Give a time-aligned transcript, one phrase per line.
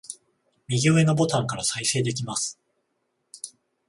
[0.67, 2.59] 右上のボタンから再生できます